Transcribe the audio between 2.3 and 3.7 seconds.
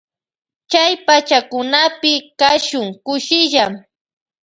kashun kushilla.